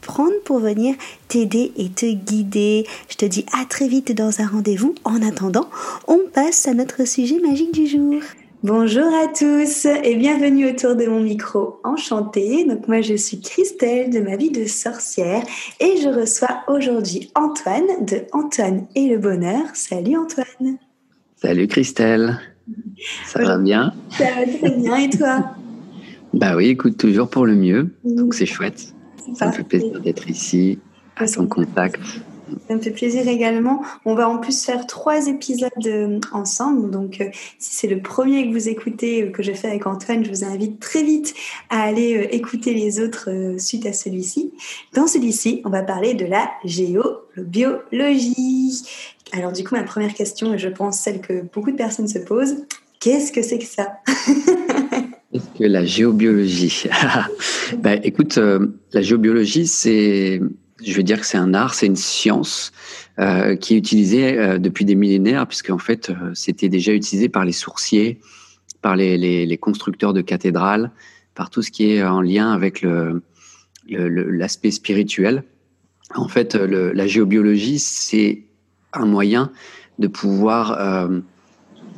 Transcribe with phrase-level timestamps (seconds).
[0.00, 0.94] prendre pour venir
[1.28, 2.86] t'aider et te guider.
[3.08, 4.94] Je te dis à très vite dans un rendez-vous.
[5.04, 5.68] En attendant,
[6.08, 8.20] on passe à notre sujet magique du jour.
[8.62, 11.80] Bonjour à tous et bienvenue autour de mon micro.
[11.82, 12.66] Enchantée.
[12.66, 15.42] Donc moi je suis Christelle de ma vie de sorcière
[15.80, 19.62] et je reçois aujourd'hui Antoine de Antoine et le bonheur.
[19.72, 20.76] Salut Antoine.
[21.36, 22.38] Salut Christelle.
[23.24, 23.94] Ça va bien?
[24.10, 25.44] Ça va très bien et toi?
[26.34, 27.94] Bah oui, écoute toujours pour le mieux.
[28.04, 28.94] Donc c'est chouette.
[29.34, 30.78] Ça me fait plaisir d'être ici,
[31.16, 32.00] à son contact.
[32.68, 33.82] Ça me fait plaisir également.
[34.04, 36.90] On va en plus faire trois épisodes euh, ensemble.
[36.90, 40.24] Donc, euh, si c'est le premier que vous écoutez, euh, que j'ai fait avec Antoine,
[40.24, 41.34] je vous invite très vite
[41.68, 44.52] à aller écouter les autres suite à celui-ci.
[44.94, 48.82] Dans celui-ci, on va parler de la géobiologie.
[49.32, 52.18] Alors, du coup, ma première question, et je pense celle que beaucoup de personnes se
[52.18, 52.64] posent,
[52.98, 53.98] qu'est-ce que c'est que ça?
[55.60, 56.86] La géobiologie
[57.78, 60.40] ben, Écoute, euh, la géobiologie, c'est,
[60.84, 62.72] je veux dire que c'est un art, c'est une science
[63.20, 67.44] euh, qui est utilisée euh, depuis des millénaires, puisque en fait, c'était déjà utilisé par
[67.44, 68.20] les sourciers,
[68.82, 70.90] par les, constructeurs de cathédrales,
[71.36, 72.84] par tout ce qui est en lien avec
[73.88, 75.44] l'aspect spirituel.
[76.16, 78.42] En fait, la géobiologie, c'est
[78.92, 79.52] un moyen
[80.00, 81.08] de pouvoir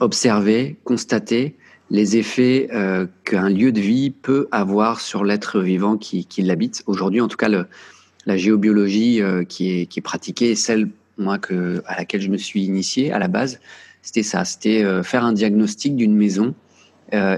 [0.01, 1.57] observer, constater
[1.93, 6.83] les effets euh, qu'un lieu de vie peut avoir sur l'être vivant qui, l'habite.
[6.87, 10.89] Aujourd'hui, en tout cas, la géobiologie euh, qui, est, pratiquée, celle
[11.19, 13.61] à laquelle je me suis initié à la base,
[14.01, 16.55] c'était ça, c'était euh, faire un diagnostic d'une maison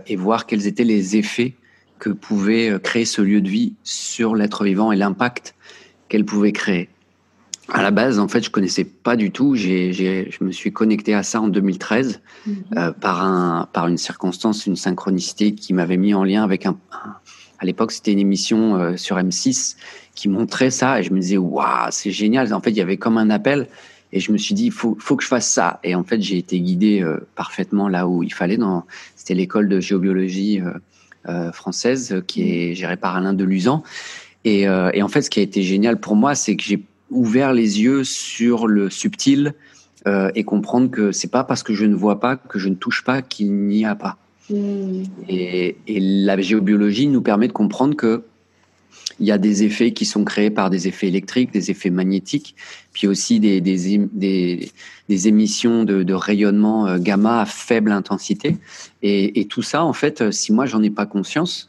[0.06, 1.54] et voir quels étaient les effets
[1.98, 5.56] que pouvait créer ce lieu de vie sur l'être vivant et l'impact
[6.08, 6.88] qu'elle pouvait créer
[7.72, 9.54] à la base, en fait, je connaissais pas du tout.
[9.54, 12.56] J'ai, je me suis connecté à ça en 2013 mhm.
[12.76, 16.76] euh, par un, par une circonstance, une synchronicité qui m'avait mis en lien avec un.
[17.58, 19.76] à l'époque, c'était une émission euh, sur M6
[20.14, 22.52] qui montrait ça, et je me disais waouh, c'est génial.
[22.52, 23.66] En fait, il y avait comme un appel,
[24.12, 25.80] et je me suis dit faut, faut que je fasse ça.
[25.82, 28.58] Et en fait, j'ai été guidé euh, parfaitement là où il fallait.
[28.58, 28.84] Dans,
[29.16, 30.60] c'était l'école de géobiologie
[31.54, 33.82] française qui est gérée par Alain Deluzan.
[34.44, 37.52] Et, et en fait, ce qui a été génial pour moi, c'est que j'ai ouvert
[37.52, 39.54] les yeux sur le subtil
[40.06, 42.74] euh, et comprendre que c'est pas parce que je ne vois pas, que je ne
[42.74, 44.18] touche pas, qu'il n'y a pas.
[44.50, 45.04] Hmm.
[45.28, 48.24] Et, la géobiologie nous permet de comprendre que
[49.20, 52.56] il y a des effets qui sont créés par des effets électriques, des effets magnétiques,
[52.92, 54.08] puis aussi des, des,
[55.08, 58.56] des, émissions de, rayonnement euh, gamma à faible intensité.
[59.02, 61.68] Et, tout ça, en fait, si moi j'en ai pas conscience,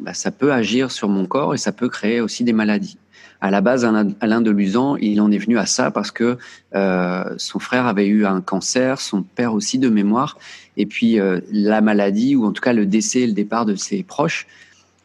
[0.00, 2.98] bah, ça peut agir sur mon corps et ça peut créer aussi des maladies.
[3.40, 3.86] À la base,
[4.20, 6.36] Alain Deluzan, il en est venu à ça parce que
[6.74, 10.36] euh, son frère avait eu un cancer, son père aussi de mémoire,
[10.76, 14.02] et puis euh, la maladie, ou en tout cas le décès, le départ de ses
[14.02, 14.46] proches,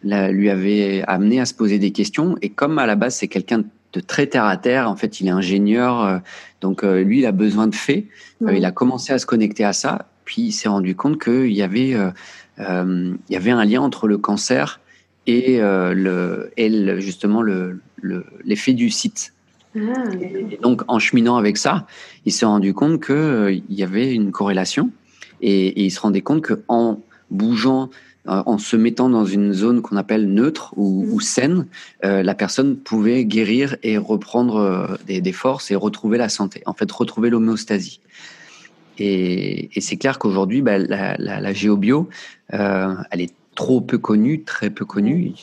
[0.03, 2.35] lui avait amené à se poser des questions.
[2.41, 3.63] Et comme à la base, c'est quelqu'un
[3.93, 6.17] de très terre à terre, en fait, il est ingénieur, euh,
[6.59, 8.05] donc lui, il a besoin de faits.
[8.51, 11.61] il a commencé à se connecter à ça, puis il s'est rendu compte qu'il y
[11.61, 11.95] avait,
[12.59, 14.81] il y avait un lien entre le cancer
[15.25, 17.79] et, le, et justement le,
[18.43, 19.33] l'effet du site.
[19.75, 21.85] Ah, et donc, en cheminant avec ça,
[22.25, 24.89] il s'est rendu compte qu'il euh, y avait une corrélation
[25.41, 27.89] et, il se rendait compte qu'en bougeant,
[28.27, 31.21] euh, en se mettant dans une zone qu'on appelle neutre ou, mm.
[31.21, 31.67] saine,
[32.05, 36.89] euh, la personne pouvait guérir et reprendre des, forces et retrouver la santé, en fait,
[36.91, 37.99] retrouver l'homéostasie.
[38.97, 42.07] Et, c'est clair qu'aujourd'hui, bah, la, la, géobio,
[42.49, 45.33] elle est trop peu connue, très peu connue.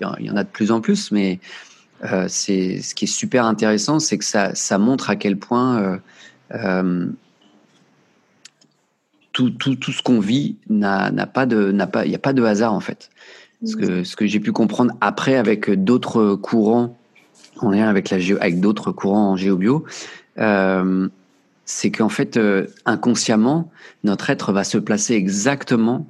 [0.00, 1.40] Il y en a de plus en plus, mais
[2.04, 5.78] euh, c'est ce qui est super intéressant, c'est que ça, ça, montre à quel point
[5.78, 5.96] euh,
[6.54, 7.06] euh,
[9.32, 12.32] tout, tout, tout, ce qu'on vit n'a pas de n'a pas il n'y a pas
[12.32, 13.10] de hasard en fait.
[13.64, 16.96] Ce que, ce que j'ai pu comprendre après avec d'autres courants
[17.58, 19.84] en lien avec la avec d'autres courants en géobio,
[21.64, 22.38] c'est qu'en fait
[22.86, 23.72] inconsciemment
[24.04, 26.06] notre être va se placer exactement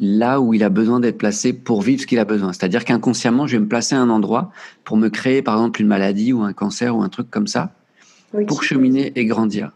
[0.00, 2.52] là où il a besoin d'être placé pour vivre ce qu'il a besoin.
[2.52, 4.50] C'est-à-dire qu'inconsciemment, je vais me placer à un endroit
[4.84, 7.74] pour me créer, par exemple, une maladie ou un cancer ou un truc comme ça,
[8.46, 9.72] pour cheminer et grandir.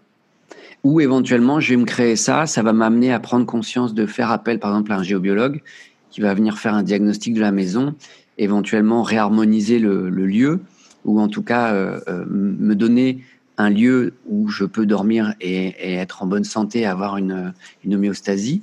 [0.82, 4.30] Ou éventuellement, je vais me créer ça, ça va m'amener à prendre conscience de faire
[4.30, 5.62] appel, par exemple, à un géobiologue
[6.10, 7.94] qui va venir faire un diagnostic de la maison,
[8.38, 10.60] éventuellement réharmoniser le, lieu,
[11.04, 13.22] ou en tout cas euh, euh, me donner
[13.56, 17.52] un lieu où je peux dormir et, être en bonne santé, avoir une,
[17.84, 18.62] une homéostasie.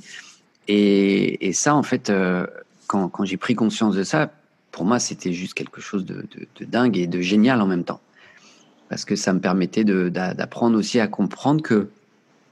[0.68, 2.46] Et, ça, en fait, euh,
[2.88, 4.32] quand, quand j'ai pris conscience de ça,
[4.72, 6.26] pour moi, c'était juste quelque chose de,
[6.60, 8.00] de, dingue et de génial en même temps.
[8.90, 11.90] Parce que ça me permettait d'apprendre aussi à comprendre que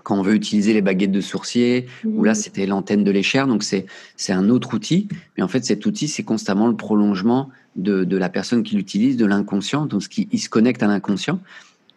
[0.04, 2.36] quand on veut utiliser les baguettes de sourcier, ou là, mmh.
[2.36, 3.86] c'était l'antenne de l'échelle, donc c'est
[4.30, 5.08] un autre outil.
[5.38, 9.18] Mais en fait, cet outil, c'est constamment le prolongement de, de la personne qui l'utilise,
[9.18, 11.40] de l'inconscient, donc ce qui, il se connecte à l'inconscient.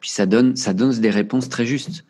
[0.00, 2.04] Puis ça donne, ça donne des réponses très justes.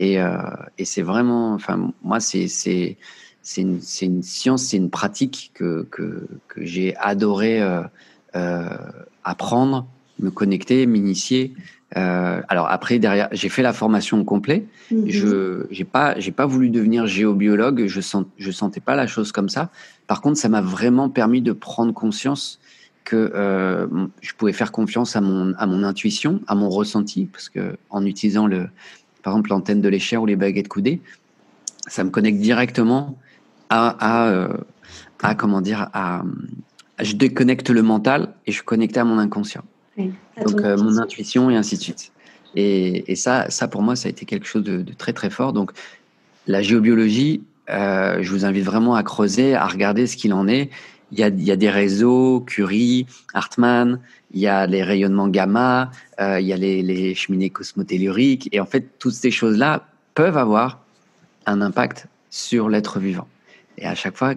[0.00, 0.38] Et, euh,
[0.78, 2.96] et c'est vraiment, enfin, moi, c'est
[3.44, 7.82] c'est une, une, science, c'est une pratique que, que, que j'ai adoré euh,
[8.34, 8.68] euh,
[9.22, 9.86] apprendre,
[10.18, 11.54] me connecter, m'initier.
[11.96, 14.64] Euh, alors après, derrière, j'ai fait la formation au complet.
[14.90, 15.04] Mhm.
[15.08, 17.86] Je j'ai pas j'ai pas voulu devenir géobiologue.
[17.86, 19.70] Je sens je sentais pas la chose comme ça.
[20.06, 22.58] Par contre, ça m'a vraiment permis de prendre conscience
[23.04, 23.30] que
[24.22, 28.06] je pouvais faire confiance à mon à mon intuition, à mon ressenti, parce que en
[28.06, 28.68] utilisant le
[29.22, 31.02] par exemple l'antenne de l'échelle ou les baguettes coudées,
[31.86, 33.18] ça me connecte directement
[33.70, 34.48] à, euh,
[35.22, 36.22] à, comment dire, à,
[37.00, 39.64] je déconnecte le mental et je connecte à mon inconscient.
[39.96, 42.12] Donc euh, mon intuition et ainsi de suite.
[42.56, 45.52] Et, et, ça, ça pour moi, ça a été quelque chose de, très très fort.
[45.52, 45.72] Donc
[46.46, 50.70] la géobiologie, euh, je vous invite vraiment à creuser, à regarder ce qu'il en est.
[51.12, 54.00] Il y, a, il y a, des réseaux, Curie, Hartmann,
[54.32, 58.48] il y a les rayonnements gamma, il y a les, les cheminées cosmotelluriques.
[58.50, 60.80] Et en fait, toutes ces choses-là peuvent avoir
[61.46, 63.28] un impact sur l'être vivant.
[63.78, 64.34] Et à chaque fois,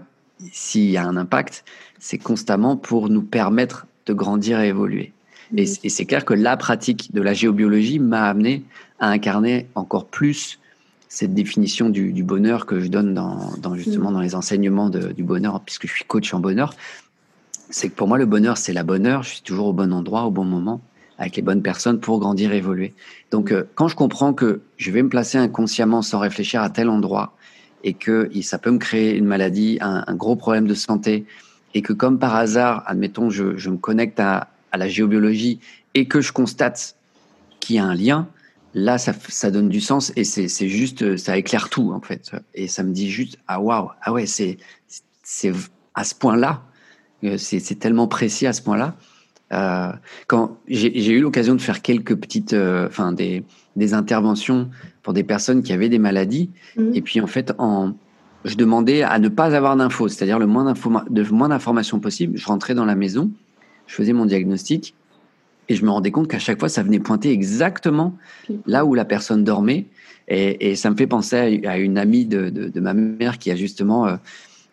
[0.51, 1.63] s'il y a un impact,
[1.99, 5.13] c'est constamment pour nous permettre de grandir et évoluer.
[5.55, 8.63] Et, c'est clair que la pratique de la géobiologie m'a amené
[8.99, 10.59] à incarner encore plus
[11.07, 15.87] cette définition du, bonheur que je donne dans, justement dans les enseignements du bonheur, puisque
[15.87, 16.73] je suis coach en bonheur.
[17.69, 19.23] C'est que pour moi, le bonheur, c'est la bonheur.
[19.23, 20.81] Je suis toujours au bon endroit, au bon moment,
[21.17, 22.93] avec les bonnes personnes pour grandir et évoluer.
[23.31, 26.89] Donc, euh, quand je comprends que je vais me placer inconsciemment sans réfléchir à tel
[26.89, 27.33] endroit,
[27.83, 31.25] et que ça peut me créer une maladie, un, gros problème de santé,
[31.74, 35.59] et que comme par hasard, admettons, je, me connecte à, la géobiologie
[35.95, 36.95] et que je constate
[37.59, 38.27] qu'il y a un lien,
[38.75, 42.31] là, ça, ça donne du sens et c'est juste, ça éclaire tout en fait.
[42.53, 44.57] Et ça me dit juste, ah waouh, ah ouais, c'est
[45.95, 46.62] à ce point-là,
[47.23, 48.95] euh, c'est tellement précis à ce point-là.
[49.53, 49.91] Euh,
[50.27, 53.44] quand j'ai eu l'occasion de faire quelques petites, euh, enfin des,
[53.75, 54.69] des interventions
[55.03, 56.49] pour des personnes qui avaient des maladies.
[56.75, 56.91] Mhm.
[56.94, 57.94] Et puis, en fait, en,
[58.44, 60.73] je demandais à ne pas avoir d'infos, c'est-à-dire le moins
[61.49, 62.38] d'informations possible.
[62.38, 63.31] Je rentrais dans la maison,
[63.88, 64.95] je faisais mon diagnostic
[65.69, 68.15] et je me rendais compte qu'à chaque fois, ça venait pointer exactement
[68.65, 69.85] là où la personne dormait.
[70.29, 73.49] Et, et ça me fait penser à, une amie de, de, de, ma mère qui
[73.49, 74.15] a justement, euh,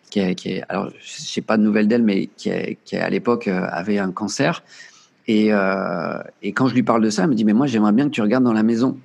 [0.09, 2.51] qui, qui alors je sais pas de nouvelles d'elle, mais qui,
[2.85, 4.63] qui à l'époque euh, avait un cancer.
[5.27, 7.91] Et, euh, et quand je lui parle de ça, elle me dit, mais moi, j'aimerais
[7.91, 8.97] bien que tu regardes dans la maison.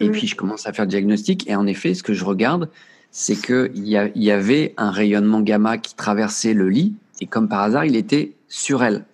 [0.00, 0.12] Et mm.
[0.12, 1.48] puis, je commence à faire le diagnostic.
[1.48, 2.68] Et en effet, ce que je regarde,
[3.10, 6.94] c'est qu'il y, a, y avait un rayonnement gamma qui traversait le lit.
[7.20, 9.04] Et comme par hasard, il était sur elle.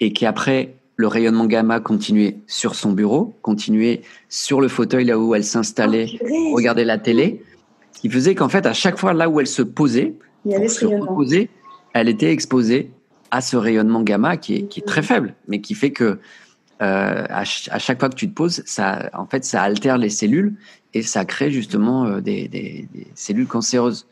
[0.00, 5.34] Et qu'après, le rayonnement gamma continuait sur son bureau, continuait sur le fauteuil là où
[5.34, 7.42] elle s'installait, oh, regardait la télé.
[7.92, 10.14] Ce qui faisait qu'en fait, à chaque fois là où elle se posait,
[10.44, 11.50] pour se reposer,
[11.94, 12.90] elle était exposée
[13.30, 16.18] à ce rayonnement gamma qui est, qui est très faible, mais qui fait que
[16.80, 20.54] euh, à, chaque fois que tu te poses, ça, en fait, ça altère les cellules
[20.94, 24.06] et ça crée justement euh, des, des, des, cellules cancéreuses.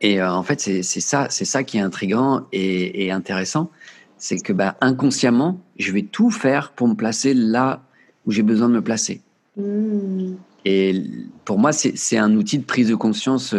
[0.00, 3.70] Et euh, en fait, c'est ça, c'est ça qui est intrigant et, et intéressant,
[4.18, 7.82] c'est que bah, inconsciemment, je vais tout faire pour me placer là
[8.26, 9.22] où j'ai besoin de me placer.
[9.56, 10.34] Mmh.
[10.66, 11.02] Et
[11.44, 13.54] pour moi, c'est un outil de prise de conscience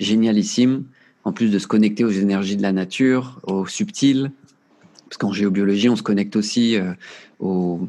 [0.00, 0.84] génialissime,
[1.24, 4.32] en plus de se connecter aux énergies de la nature, aux subtils,
[5.08, 6.92] parce qu'en géobiologie, on se connecte aussi euh,
[7.38, 7.80] au,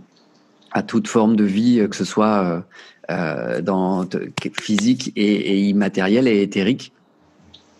[0.72, 2.66] à toute forme de vie, euh, que ce soit
[3.10, 4.08] euh, dans
[4.60, 6.92] physique et, et, immatériel et éthérique.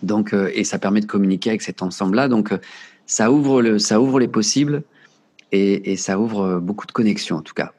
[0.04, 2.28] Donc, et ça permet de communiquer avec cet ensemble-là.
[2.28, 2.52] Donc,
[3.06, 4.82] ça ouvre le, ça ouvre les possibles
[5.52, 7.72] et, et ça ouvre beaucoup de connexions en tout cas.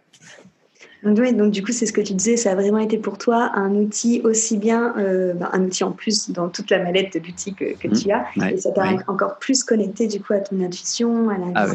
[1.02, 3.50] Donc, donc du coup, c'est ce que tu disais, ça a vraiment été pour toi
[3.54, 7.54] un outil aussi bien, euh, bah, un outil en plus dans toute la mallette d'outils
[7.54, 11.28] que, que tu as, et ça t'a encore plus connecté du coup à ton intuition,
[11.28, 11.66] à la ah,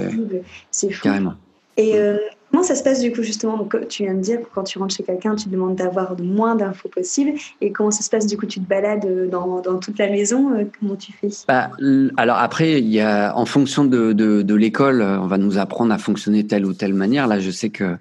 [0.71, 1.01] C'est fou.
[1.03, 1.33] Carrément.
[1.75, 2.17] Et euh,
[2.51, 3.57] Comment ça se passe du coup justement?
[3.57, 6.23] Donc, Tu viens de dire que quand tu rentres chez quelqu'un, tu demandes d'avoir le
[6.23, 7.33] moins d'infos possible.
[7.59, 8.45] Et comment ça se passe du coup?
[8.45, 11.27] Tu te balades euh, dans, dans toute la maison euh, Comment tu fais?
[11.47, 11.71] Bah,
[12.15, 15.57] Alors après, il y a, en fonction de, de, de l'école, euh, on va nous
[15.57, 17.27] apprendre à fonctionner telle ou telle manière.
[17.27, 17.95] Là, je sais que euh,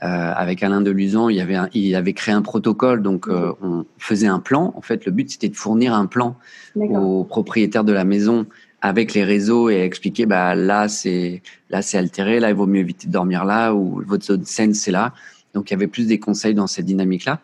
[0.00, 4.26] avec Alain Deluzan, il, y avait il avait créé un protocole, donc euh, on faisait
[4.26, 4.72] un plan.
[4.76, 6.36] En fait, le but c'était de fournir un plan
[6.76, 8.46] aux propriétaires de la maison
[8.82, 12.80] avec les réseaux et expliquer bah là c'est là c'est altéré, là il vaut mieux
[12.80, 15.14] éviter de dormir là ou votre zone saine c'est là.
[15.54, 17.40] Donc il y avait plus des conseils dans cette dynamique là.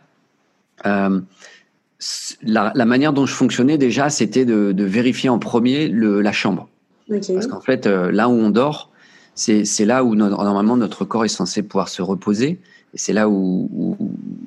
[0.85, 1.21] Euh,
[2.42, 6.32] la, la, manière dont je fonctionnais déjà, c'était de, de, vérifier en premier le, la
[6.32, 6.68] chambre.
[7.09, 7.35] Okay.
[7.35, 8.92] Parce qu'en fait, euh, là où on dort,
[9.35, 12.61] c'est là où no normalement notre corps est censé pouvoir se reposer.
[12.95, 13.97] C'est là où,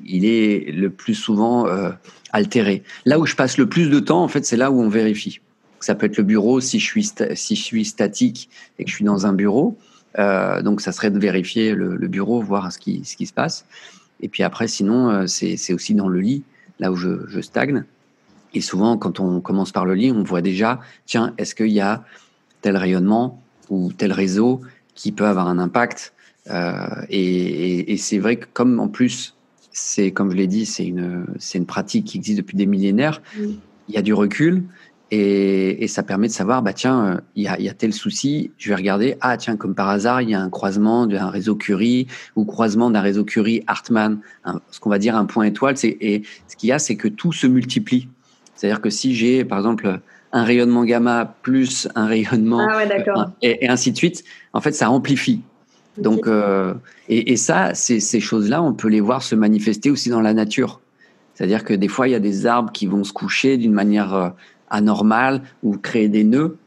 [0.05, 1.89] il est le plus souvent euh,
[2.31, 2.83] altéré.
[3.05, 5.39] Là où je passe le plus de temps, en fait, c'est là où on vérifie.
[5.79, 8.95] Ça peut être le bureau si je suis, si je suis statique et que je
[8.95, 9.75] suis dans un bureau.
[10.19, 13.33] Euh, donc, ça serait de vérifier le, le, bureau, voir ce qui, ce qui se
[13.33, 13.65] passe.
[14.21, 16.43] Et puis après, sinon, euh, c'est aussi dans le lit,
[16.79, 17.83] là où je, je, stagne.
[18.53, 21.81] Et souvent, quand on commence par le lit, on voit déjà, tiens, est-ce qu'il y
[21.81, 22.03] a
[22.61, 23.41] tel rayonnement?
[23.69, 24.61] Ou tel réseau
[24.93, 26.13] qui peut avoir un impact
[26.49, 26.73] euh,
[27.09, 29.35] Et, et, et c'est vrai que comme en plus,
[29.71, 33.21] c'est comme je l'ai dit, c'est une, c'est une pratique qui existe depuis des millénaires,
[33.39, 33.59] oui.
[33.89, 34.63] il y a du recul.
[35.11, 38.51] Et, et, ça permet de savoir, bah tiens, il euh, y, y, a, tel souci,
[38.57, 41.55] je vais regarder, ah tiens, comme par hasard, il y a un croisement d'un réseau
[41.55, 45.75] Curie ou croisement d'un réseau Curie Hartmann, un, ce qu'on va dire un point étoile.
[45.83, 48.09] Et ce qu'il y a, c'est que tout se multiplie.
[48.55, 49.99] C'est-à-dire que si j'ai, par exemple,
[50.35, 54.59] un rayonnement gamma plus un rayonnement, ah ouais, euh, et, et, ainsi de suite, en
[54.59, 55.41] fait, ça amplifie.
[55.93, 56.03] Okay.
[56.03, 56.73] Donc, euh,
[57.07, 60.81] et, et, ça, ces, choses-là, on peut les voir se manifester aussi dans la nature.
[61.33, 64.13] C'est-à-dire que des fois, il y a des arbres qui vont se coucher d'une manière
[64.13, 64.29] euh,
[64.69, 66.57] anormale ou créer des nœuds.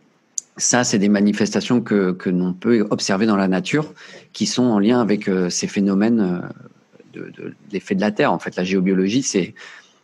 [0.57, 3.93] Ça, c'est des manifestations que, que l'on peut observer dans la nature
[4.33, 6.43] qui sont en lien avec ces phénomènes
[7.13, 8.33] de, de l'effet de la Terre.
[8.33, 9.55] En fait, la géobiologie, c'est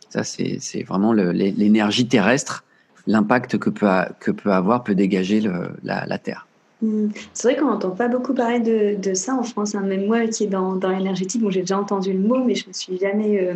[0.09, 2.63] ça, c'est vraiment l'énergie terrestre,
[3.07, 3.87] l'impact que peut,
[4.19, 5.43] que peut avoir, peut dégager
[5.83, 6.47] la, Terre.
[6.81, 7.07] Mmh.
[7.33, 9.75] C'est vrai qu'on n'entend pas beaucoup parler de, de, ça en France.
[9.75, 9.81] Hein.
[9.81, 12.65] Même moi qui est dans, dans l'énergétique, bon, j'ai déjà entendu le mot, mais je
[12.65, 13.55] ne me suis jamais euh,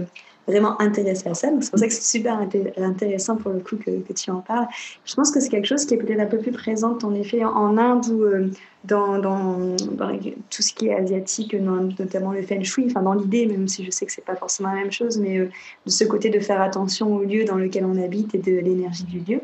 [0.50, 1.50] vraiment intéressée à ça.
[1.52, 2.40] Donc c'est pour ça que c'est super
[2.78, 4.68] intéressant pour le coup que, que, tu en parles.
[5.06, 7.44] Je pense que c'est quelque chose qui est peut-être un peu plus présent en effet
[7.44, 8.50] en Inde ou euh,
[8.84, 10.18] dans, dans, dans,
[10.50, 13.92] tout ce qui est asiatique, notamment le feng shui, enfin dans l'idée, même si je
[13.92, 15.50] sais que c'est pas forcément la même chose, mais euh,
[15.86, 19.04] de ce côté de faire attention au lieu dans lequel on habite et de l'énergie
[19.04, 19.42] du lieu.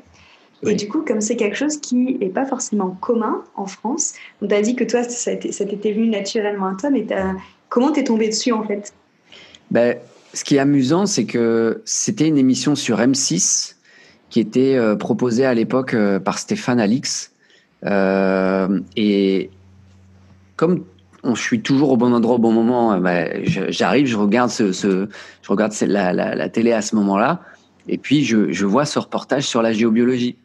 [0.64, 0.72] Oui.
[0.72, 4.48] Et du coup, comme c'est quelque chose qui n'est pas forcément commun en France, on
[4.48, 7.06] t'a dit que toi, ça t'était venu naturellement à toi, mais
[7.68, 8.94] comment t'es tombé dessus en fait?
[9.70, 9.98] Ben,
[10.36, 13.76] Ce qui est amusant, c'est que c'était une émission sur M6
[14.30, 17.32] qui était euh, proposée à l'époque euh, par Stéphane Alix.
[17.86, 19.50] Euh, et
[20.58, 20.84] comme
[21.24, 25.08] on, je suis toujours au bon endroit au bon moment, ben, j'arrive, je regarde, je
[25.48, 27.42] regarde la, télé à ce moment-là,
[27.88, 30.36] et puis je, vois ce reportage sur la géobiologie.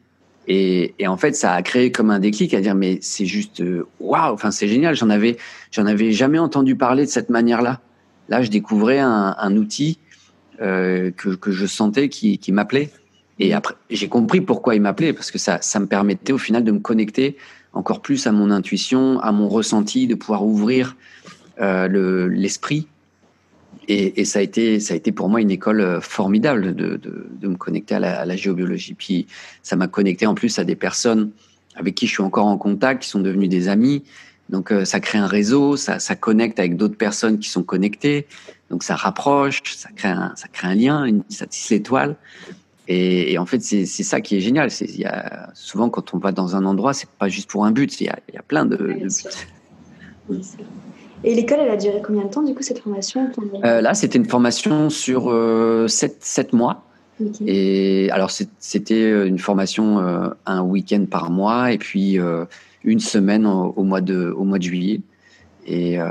[0.46, 3.60] Et, et, en fait, ça a créé comme un déclic à dire mais c'est juste
[3.98, 4.94] waouh, enfin c'est génial.
[4.94, 5.36] J'en avais,
[5.72, 7.80] j'en avais jamais entendu parler de cette manière-là.
[8.30, 9.98] Là, je découvrais un, outil
[10.60, 12.90] euh, que, je sentais qui, m'appelait.
[13.40, 16.62] Et après, j'ai compris pourquoi il m'appelait parce que ça, ça me permettait au final
[16.62, 17.36] de me connecter
[17.72, 20.96] encore plus à mon intuition, à mon ressenti, de pouvoir ouvrir
[21.60, 22.86] euh, l'esprit.
[23.88, 27.00] Le, et, ça a été, ça a été pour moi une école formidable de,
[27.42, 28.94] me connecter à la, à la, géobiologie.
[28.94, 29.26] Puis
[29.62, 31.30] ça m'a connecté en plus à des personnes
[31.74, 34.04] avec qui je suis encore en contact, qui sont devenus des amis.
[34.50, 38.26] Donc euh, ça crée un réseau, ça, ça connecte avec d'autres personnes qui sont connectées.
[38.68, 42.16] Donc ça rapproche, ça crée un, ça crée un lien, une, ça tisse l'étoile.
[42.88, 44.68] Et, et, en fait, c'est ça qui est génial.
[44.80, 48.00] Y a souvent quand on va dans un endroit, c'est pas juste pour un but.
[48.00, 48.92] Il y a, il y a plein de, de
[50.28, 50.40] buts.
[51.22, 53.30] Et l'école, elle a duré combien de temps, du coup, cette formation?
[53.64, 56.84] Euh, Là, c'était une formation sur 7, euh, 7 mois.
[57.20, 57.44] Okay.
[57.46, 62.46] Et alors, c'était une formation euh, un week-end par mois et puis euh,
[62.84, 65.00] une semaine au, mois de, au mois de juillet.
[65.66, 66.06] Et, euh,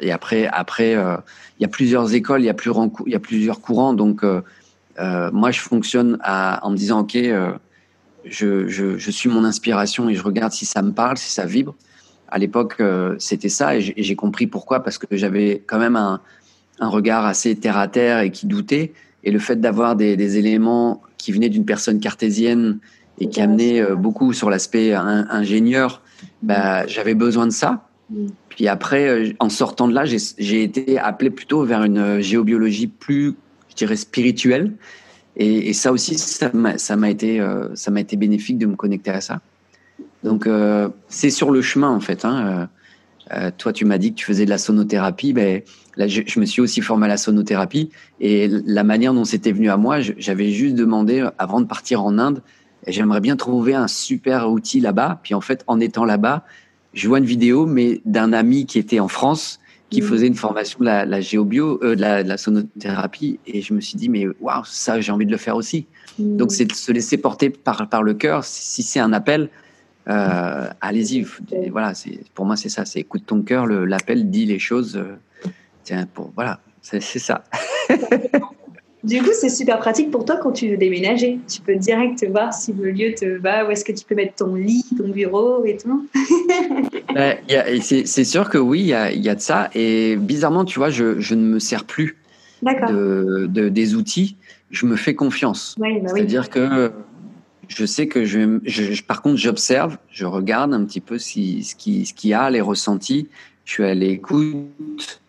[0.00, 3.92] et après, après il y a plusieurs écoles, il y a, plusieurs courants.
[3.92, 7.18] Donc, moi, je fonctionne en me disant, OK,
[8.24, 11.74] je, je, suis mon inspiration et je regarde si ça me parle, si ça vibre
[12.30, 16.20] à l'époque, euh, c'était ça, et j'ai compris pourquoi, parce que j'avais quand même un,
[16.78, 18.92] un, regard assez terre à terre et qui doutait.
[19.24, 22.78] Et le fait d'avoir des, éléments qui venaient d'une personne cartésienne
[23.20, 26.02] et qui amenaient euh, beaucoup sur l'aspect ingénieur,
[26.42, 27.86] bah, j'avais besoin de ça.
[28.48, 33.36] Puis après, euh, en sortant de là, j'ai été appelé plutôt vers une géobiologie plus,
[33.68, 34.72] je dirais, spirituelle.
[35.36, 39.20] Et, et ça aussi, ça m'a été, ça m'a été bénéfique de me connecter à
[39.20, 39.40] ça.
[40.24, 42.24] Donc euh, c'est sur le chemin en fait.
[42.24, 42.68] Hein.
[43.32, 45.32] Euh, toi, tu m'as dit que tu faisais de la sonothérapie.
[45.32, 45.62] Ben,
[45.96, 47.90] là, je, me suis aussi formé à la sonothérapie.
[48.20, 52.18] Et la manière dont c'était venu à moi, j'avais juste demandé, avant de partir en
[52.18, 52.42] Inde,
[52.86, 55.20] j'aimerais bien trouver un super outil là-bas.
[55.22, 56.44] Puis en fait, en étant là-bas,
[56.94, 59.60] je vois une vidéo, mais d'un ami qui était en France,
[59.90, 60.04] qui mmh.
[60.04, 63.38] faisait une formation de la, géobio, euh, de, la, sonothérapie.
[63.46, 65.86] Et je me suis dit, mais waouh, ça, j'ai envie de le faire aussi.
[66.18, 66.36] Mmh.
[66.36, 68.44] Donc, c'est de se laisser porter par, par le cœur.
[68.44, 69.50] Si c'est un appel,
[70.08, 71.26] euh, allez-y.
[71.70, 71.92] Voilà,
[72.34, 72.84] pour moi, c'est ça.
[72.84, 74.96] C'est écoute ton cœur, l'appel dit les choses.
[74.96, 75.16] Euh,
[75.84, 77.44] tiens, pour, voilà, c'est ça.
[79.02, 81.38] du coup, c'est super pratique pour toi quand tu veux déménager.
[81.48, 84.34] Tu peux direct voir si le lieu te va, où est-ce que tu peux mettre
[84.34, 86.08] ton lit, ton bureau et tout.
[87.12, 87.38] Ben,
[87.82, 89.68] c'est sûr que oui, il y a, y a, de ça.
[89.74, 92.16] Et bizarrement, tu vois, je, je ne me sers plus
[92.62, 94.36] de, de, des outils.
[94.70, 95.74] Je me fais confiance.
[95.76, 96.92] Bah C'est-à-dire que
[97.66, 101.74] je sais que je, je par contre, j'observe, je regarde un petit peu si, ce
[101.74, 103.28] qu'il ce qui a, les ressentis.
[103.64, 105.20] Je suis à l'écoute.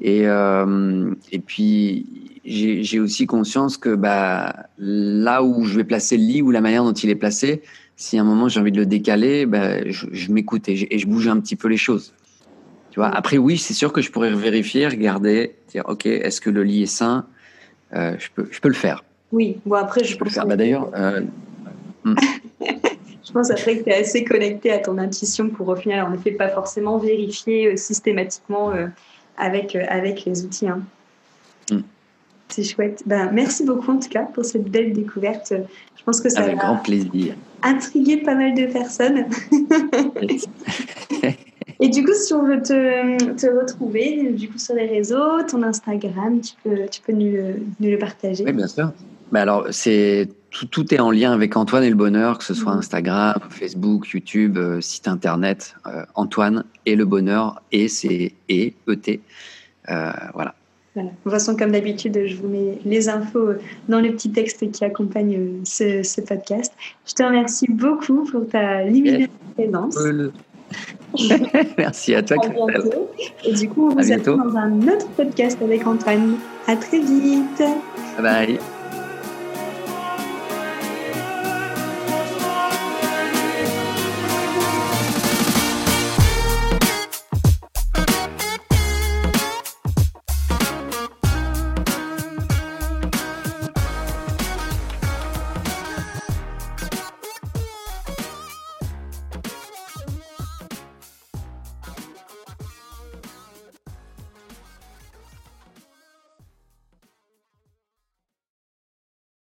[0.00, 2.06] Et, euh, et puis,
[2.48, 6.84] j'ai aussi conscience que bah, là où je vais placer le lit ou la manière
[6.84, 7.62] dont il est placé,
[7.96, 10.98] si à un moment j'ai envie de le décaler, bah, je, je m'écoute et, et,
[10.98, 12.14] je bouge un petit peu les choses.
[12.90, 13.08] Tu vois.
[13.08, 16.84] Après, oui, c'est sûr que je pourrais vérifier, regarder, dire ok, est-ce que le lit
[16.84, 17.26] est sain?
[17.94, 19.04] Euh, je, peux, je peux le faire.
[19.32, 20.46] Oui, bon après, je, je peux le faire.
[20.46, 21.22] Bah, D'ailleurs, euh,
[22.06, 26.14] je pense après que tu es assez connecté à ton intuition pour au final, en
[26.14, 28.72] effet, pas forcément vérifier euh, systématiquement
[29.36, 30.68] avec, avec les outils.
[30.68, 30.80] Hein.
[31.70, 31.80] Mm.
[32.48, 33.02] C'est chouette.
[33.06, 35.52] Ben, merci beaucoup en tout cas pour cette belle découverte.
[35.96, 37.34] Je pense que ça Avec grand plaisir.
[37.62, 39.26] intriguer pas mal de personnes.
[41.80, 45.62] Et du coup, si on veut te, te, retrouver du coup, sur les réseaux, ton
[45.62, 48.90] Instagram, tu peux, tu peux nous, le, nous le partager Oui, bien sûr.
[49.30, 52.54] Ben alors, c'est tout, tout, est en lien avec Antoine et le bonheur, que ce
[52.54, 52.78] soit mmh.
[52.78, 55.76] Instagram, Facebook, YouTube, euh, site internet.
[55.86, 59.20] Euh, Antoine et le bonheur, et c'est E-T.
[59.90, 60.54] Euh, voilà.
[61.04, 63.54] De toute façon, comme d'habitude, je vous mets les infos
[63.88, 66.72] dans le petit texte qui accompagne ce, ce podcast.
[67.06, 69.98] Je te remercie beaucoup pour ta lumineuse présence.
[71.78, 72.36] Merci à toi.
[73.44, 76.36] Et du coup, on vous attend dans un autre podcast avec Antoine.
[76.66, 77.62] À très vite.
[78.18, 78.77] Bye bye.